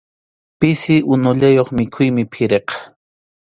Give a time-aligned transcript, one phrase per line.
[0.59, 2.75] Pisi unullayuq mikhuymi phiriqa.